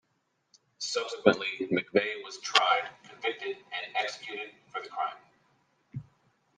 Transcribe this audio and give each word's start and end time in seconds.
Subsequently, 0.79 1.67
McVeigh 1.71 2.23
was 2.23 2.39
tried, 2.39 2.89
convicted 3.07 3.55
and 3.57 3.95
executed 3.95 4.49
for 4.71 4.81
the 4.81 4.89
crime. 4.89 5.17